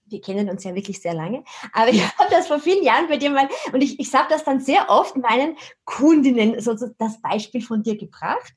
[0.06, 3.16] wir kennen uns ja wirklich sehr lange, aber ich habe das vor vielen Jahren bei
[3.16, 7.22] dir mal und ich, ich habe das dann sehr oft meinen Kundinnen so, so das
[7.22, 8.52] Beispiel von dir gebracht,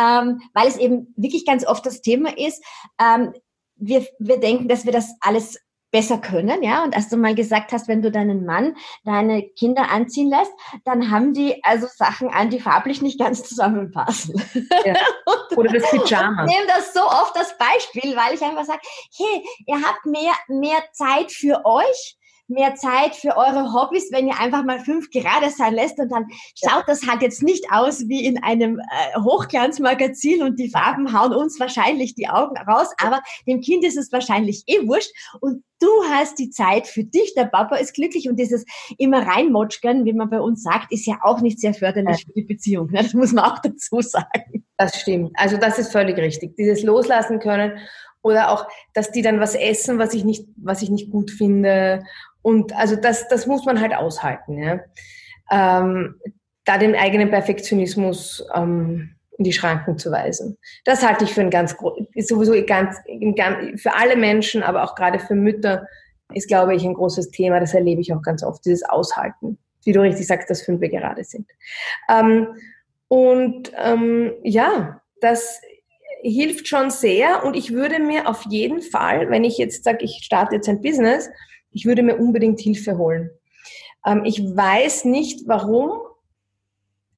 [0.00, 2.64] ähm, weil es eben wirklich ganz oft das Thema ist.
[2.98, 3.34] Ähm,
[3.76, 5.58] wir, wir denken, dass wir das alles
[5.92, 6.82] besser können, ja.
[6.82, 10.52] Und als du mal gesagt hast, wenn du deinen Mann deine Kinder anziehen lässt,
[10.84, 14.42] dann haben die also Sachen an, die farblich nicht ganz zusammenpassen.
[14.84, 14.94] Ja.
[15.56, 16.46] Oder das Pyjama.
[16.46, 18.80] Ich nehme das so oft das Beispiel, weil ich einfach sage,
[19.16, 22.16] hey, ihr habt mehr, mehr Zeit für euch
[22.52, 26.26] mehr Zeit für eure Hobbys, wenn ihr einfach mal fünf gerade sein lässt und dann
[26.54, 31.32] schaut das halt jetzt nicht aus wie in einem äh, Hochglanzmagazin und die Farben hauen
[31.32, 35.10] uns wahrscheinlich die Augen raus, aber dem Kind ist es wahrscheinlich eh wurscht
[35.40, 38.64] und du hast die Zeit für dich, der Papa ist glücklich und dieses
[38.98, 42.42] immer reinmotschkern, wie man bei uns sagt, ist ja auch nicht sehr förderlich für die
[42.42, 42.90] Beziehung.
[42.90, 43.02] Ne?
[43.02, 44.64] Das muss man auch dazu sagen.
[44.76, 45.32] Das stimmt.
[45.34, 46.56] Also das ist völlig richtig.
[46.56, 47.78] Dieses Loslassen können
[48.22, 52.04] oder auch, dass die dann was essen, was ich nicht, was ich nicht gut finde
[52.42, 54.58] und also das, das muss man halt aushalten.
[54.58, 54.80] Ja?
[55.50, 56.16] Ähm,
[56.64, 60.58] da den eigenen Perfektionismus ähm, in die Schranken zu weisen.
[60.84, 61.76] Das halte ich für ein ganz,
[62.14, 62.96] ist sowieso ganz,
[63.76, 65.86] für alle Menschen, aber auch gerade für Mütter
[66.34, 67.60] ist, glaube ich, ein großes Thema.
[67.60, 69.58] Das erlebe ich auch ganz oft, dieses Aushalten.
[69.84, 71.48] Wie du richtig sagst, dass fünf gerade sind.
[72.08, 72.48] Ähm,
[73.08, 75.60] und ähm, ja, das
[76.22, 80.20] hilft schon sehr und ich würde mir auf jeden Fall, wenn ich jetzt sage, ich
[80.22, 81.28] starte jetzt ein Business,
[81.72, 83.30] ich würde mir unbedingt Hilfe holen.
[84.06, 85.92] Ähm, ich weiß nicht, warum.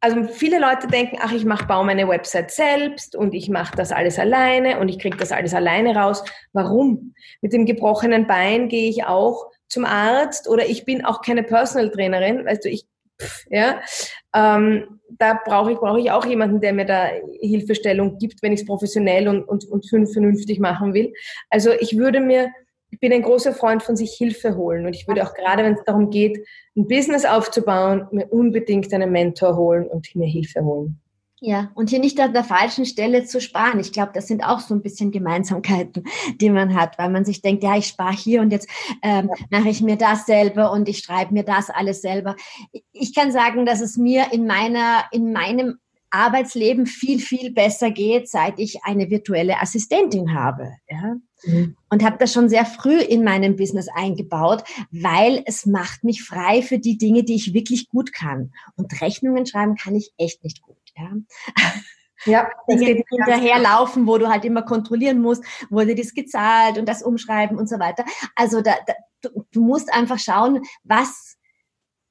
[0.01, 3.91] Also viele Leute denken, ach, ich mache, baue meine Website selbst und ich mache das
[3.91, 6.23] alles alleine und ich kriege das alles alleine raus.
[6.53, 7.15] Warum?
[7.41, 11.91] Mit dem gebrochenen Bein gehe ich auch zum Arzt oder ich bin auch keine Personal
[11.91, 12.85] Trainerin, weißt du, ich,
[13.21, 13.81] pff, ja,
[14.35, 17.09] ähm, da brauche ich, brauche ich auch jemanden, der mir da
[17.41, 21.15] Hilfestellung gibt, wenn ich es professionell und, und, und vernünftig machen will.
[21.49, 22.51] Also ich würde mir
[22.95, 25.75] ich bin ein großer Freund von sich Hilfe holen und ich würde auch gerade, wenn
[25.75, 31.01] es darum geht, ein Business aufzubauen, mir unbedingt einen Mentor holen und mir Hilfe holen.
[31.41, 33.81] Ja, und hier nicht an der falschen Stelle zu sparen.
[33.81, 36.05] Ich glaube, das sind auch so ein bisschen Gemeinsamkeiten,
[36.41, 38.69] die man hat, weil man sich denkt, ja, ich spare hier und jetzt
[39.03, 42.37] ähm, mache ich mir das selber und ich schreibe mir das alles selber.
[42.93, 45.79] Ich kann sagen, dass es mir in meiner, in meinem
[46.11, 50.71] Arbeitsleben viel, viel besser geht, seit ich eine virtuelle Assistentin habe.
[50.89, 51.17] Ja?
[51.47, 51.77] Mhm.
[51.91, 56.63] Und habe das schon sehr früh in meinem Business eingebaut, weil es macht mich frei
[56.63, 58.53] für die Dinge, die ich wirklich gut kann.
[58.77, 60.77] Und Rechnungen schreiben kann ich echt nicht gut.
[60.97, 61.11] Ja?
[62.27, 67.59] Ja, Dinge hinterherlaufen, wo du halt immer kontrollieren musst, wurde das gezahlt und das umschreiben
[67.59, 68.05] und so weiter.
[68.35, 71.37] Also da, da, du, du musst einfach schauen, was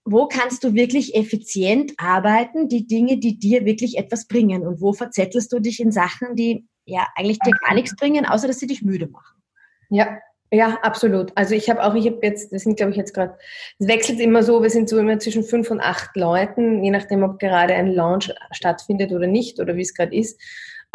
[0.05, 4.91] wo kannst du wirklich effizient arbeiten, die Dinge, die dir wirklich etwas bringen und wo
[4.91, 8.67] verzettelst du dich in Sachen, die ja eigentlich dir gar nichts bringen, außer dass sie
[8.67, 9.41] dich müde machen.
[9.89, 10.19] Ja,
[10.51, 11.31] ja, absolut.
[11.35, 13.35] Also ich habe auch, ich habe jetzt, das sind glaube ich jetzt gerade,
[13.79, 17.23] es wechselt immer so, wir sind so immer zwischen fünf und acht Leuten, je nachdem,
[17.23, 20.39] ob gerade ein Launch stattfindet oder nicht oder wie es gerade ist.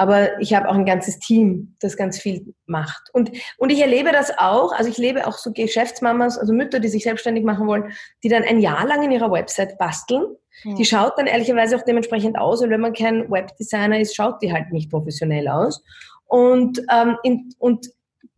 [0.00, 3.10] Aber ich habe auch ein ganzes Team, das ganz viel macht.
[3.12, 6.86] Und, und ich erlebe das auch, also ich lebe auch so Geschäftsmamas, also Mütter, die
[6.86, 10.24] sich selbstständig machen wollen, die dann ein Jahr lang in ihrer Website basteln.
[10.62, 10.74] Ja.
[10.76, 12.62] Die schaut dann ehrlicherweise auch dementsprechend aus.
[12.62, 15.82] Und wenn man kein Webdesigner ist, schaut die halt nicht professionell aus.
[16.26, 17.88] Und, ähm, in, und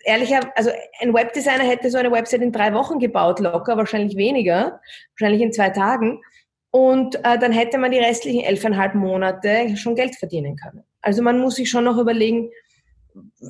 [0.04, 0.70] ehrlicher, also
[1.00, 4.80] ein Webdesigner hätte so eine Website in drei Wochen gebaut, locker, wahrscheinlich weniger,
[5.18, 6.22] wahrscheinlich in zwei Tagen.
[6.70, 10.84] Und äh, dann hätte man die restlichen elfeinhalb Monate schon Geld verdienen können.
[11.02, 12.50] Also man muss sich schon noch überlegen,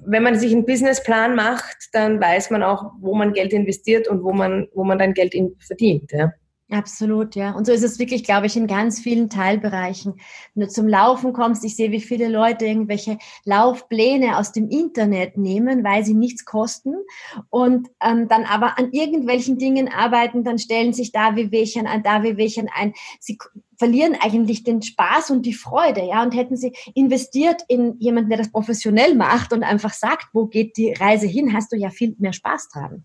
[0.07, 4.23] wenn man sich einen Businessplan macht, dann weiß man auch, wo man Geld investiert und
[4.23, 6.11] wo man, wo man dann Geld verdient.
[6.13, 6.33] Ja.
[6.71, 7.51] Absolut, ja.
[7.51, 10.21] Und so ist es wirklich, glaube ich, in ganz vielen Teilbereichen.
[10.55, 15.37] Wenn du zum Laufen kommst, ich sehe, wie viele Leute irgendwelche Laufpläne aus dem Internet
[15.37, 16.95] nehmen, weil sie nichts kosten
[17.49, 22.05] und ähm, dann aber an irgendwelchen Dingen arbeiten, dann stellen sich da wie Wehwehchen an,
[22.05, 22.95] da wie Wehwehchen ein.
[23.19, 23.37] Sie
[23.77, 26.23] verlieren eigentlich den Spaß und die Freude, ja.
[26.23, 30.77] Und hätten sie investiert in jemanden, der das professionell macht und einfach sagt, wo geht
[30.77, 33.05] die Reise hin, hast du ja viel mehr Spaß dran.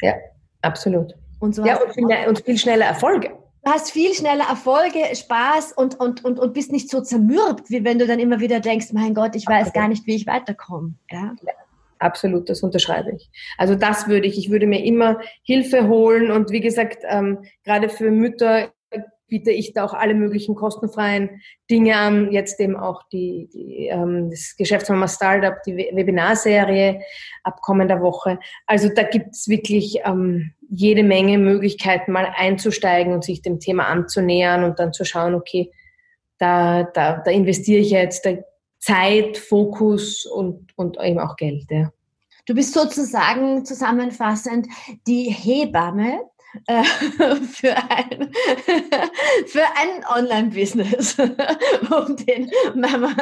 [0.00, 0.14] Ja,
[0.60, 1.14] absolut.
[1.42, 3.30] Und so ja, und viel, und viel schneller Erfolge.
[3.64, 7.82] Du hast viel schneller Erfolge, Spaß und, und, und, und bist nicht so zermürbt, wie
[7.82, 10.94] wenn du dann immer wieder denkst, mein Gott, ich weiß gar nicht, wie ich weiterkomme.
[11.10, 11.34] Ja?
[11.44, 11.52] ja?
[11.98, 13.28] absolut, das unterschreibe ich.
[13.58, 17.88] Also das würde ich, ich würde mir immer Hilfe holen und wie gesagt, ähm, gerade
[17.88, 18.72] für Mütter
[19.28, 22.32] biete ich da auch alle möglichen kostenfreien Dinge an.
[22.32, 27.00] Jetzt eben auch die, die ähm, das Geschäftsmama Startup, die Webinarserie
[27.42, 28.38] ab kommender Woche.
[28.66, 33.86] Also da gibt es wirklich ähm, jede Menge Möglichkeiten, mal einzusteigen und sich dem Thema
[33.86, 35.70] anzunähern und dann zu schauen, okay,
[36.38, 38.28] da, da, da investiere ich jetzt
[38.78, 41.64] Zeit, Fokus und, und eben auch Geld.
[41.70, 41.92] Ja.
[42.46, 44.66] Du bist sozusagen zusammenfassend
[45.06, 46.20] die Hebamme
[46.66, 46.84] äh,
[47.52, 48.32] für ein,
[49.46, 53.12] für ein Online-Business, um den Mama.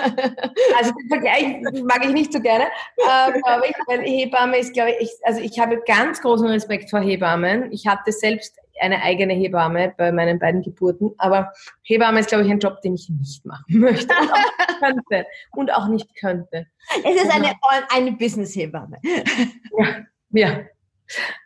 [0.79, 2.64] Also den Vergleich mag ich nicht so gerne,
[2.99, 7.01] ähm, aber ich, weil Hebamme ist, glaube ich, also ich habe ganz großen Respekt vor
[7.01, 7.73] Hebammen.
[7.73, 12.51] Ich hatte selbst eine eigene Hebamme bei meinen beiden Geburten, aber Hebamme ist, glaube ich,
[12.51, 15.27] ein Job, den ich nicht machen möchte und auch nicht könnte.
[15.53, 16.66] Und auch nicht könnte.
[17.05, 17.53] Es ist eine,
[17.95, 18.99] eine Business-Hebamme.
[19.03, 19.97] Ja,
[20.31, 20.61] ja.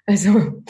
[0.07, 0.63] Also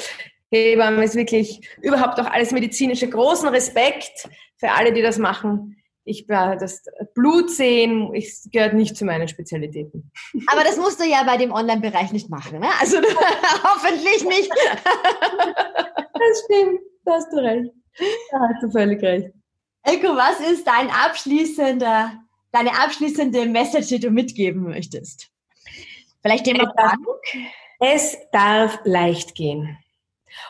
[0.55, 3.09] Hebamme ist wirklich überhaupt auch alles medizinische.
[3.09, 5.77] Großen Respekt für alle, die das machen.
[6.07, 6.83] Ich das
[7.15, 10.11] Blut sehen, ich, gehört nicht zu meinen Spezialitäten.
[10.49, 12.69] Aber das musst du ja bei dem Online-Bereich nicht machen, ne?
[12.79, 12.99] Also
[13.65, 14.51] hoffentlich nicht.
[16.13, 17.71] das stimmt, da hast du recht.
[18.31, 19.31] Da hast du völlig recht.
[19.83, 22.13] Elko, was ist dein abschließender,
[22.53, 25.31] deine abschließende Message, die du mitgeben möchtest?
[26.21, 27.07] Vielleicht Thema Dank?
[27.81, 29.79] Es darf leicht gehen.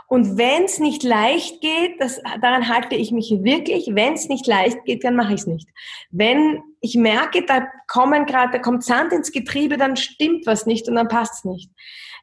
[0.07, 4.47] Und wenn es nicht leicht geht, das, daran halte ich mich wirklich, wenn es nicht
[4.47, 5.69] leicht geht, dann mache ich es nicht.
[6.11, 10.89] Wenn ich merke, da kommen gerade, da kommt Sand ins Getriebe, dann stimmt was nicht
[10.89, 11.71] und dann passt es nicht.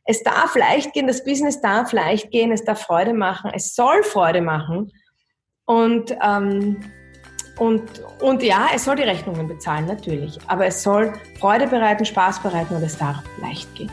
[0.05, 4.03] Es darf leicht gehen, das Business darf leicht gehen, es darf Freude machen, es soll
[4.03, 4.91] Freude machen.
[5.65, 6.77] Und, ähm,
[7.57, 7.83] und,
[8.21, 10.39] und ja, es soll die Rechnungen bezahlen, natürlich.
[10.47, 13.91] Aber es soll Freude bereiten, Spaß bereiten und es darf leicht gehen.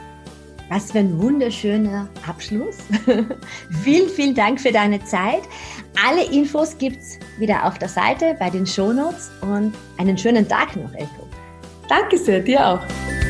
[0.69, 2.77] Was für ein wunderschöner Abschluss.
[3.83, 5.43] vielen, vielen Dank für deine Zeit.
[6.07, 10.93] Alle Infos gibt's wieder auf der Seite bei den Shownotes und einen schönen Tag noch,
[10.95, 11.29] Elko.
[11.89, 13.28] Danke sehr, dir auch.